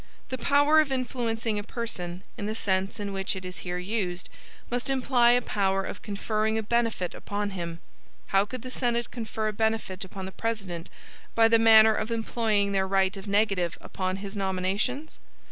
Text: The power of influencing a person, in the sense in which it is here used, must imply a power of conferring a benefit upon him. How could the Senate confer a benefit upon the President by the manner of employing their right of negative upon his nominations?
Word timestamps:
The 0.29 0.37
power 0.39 0.79
of 0.79 0.91
influencing 0.91 1.59
a 1.59 1.63
person, 1.63 2.23
in 2.35 2.47
the 2.47 2.55
sense 2.55 2.99
in 2.99 3.13
which 3.13 3.35
it 3.35 3.45
is 3.45 3.59
here 3.59 3.77
used, 3.77 4.29
must 4.71 4.89
imply 4.89 5.33
a 5.33 5.43
power 5.43 5.83
of 5.83 6.01
conferring 6.01 6.57
a 6.57 6.63
benefit 6.63 7.13
upon 7.13 7.51
him. 7.51 7.81
How 8.29 8.43
could 8.45 8.63
the 8.63 8.71
Senate 8.71 9.11
confer 9.11 9.47
a 9.47 9.53
benefit 9.53 10.03
upon 10.03 10.25
the 10.25 10.31
President 10.31 10.89
by 11.35 11.47
the 11.47 11.59
manner 11.59 11.93
of 11.93 12.09
employing 12.09 12.71
their 12.71 12.87
right 12.87 13.15
of 13.15 13.27
negative 13.27 13.77
upon 13.79 14.15
his 14.15 14.35
nominations? 14.35 15.19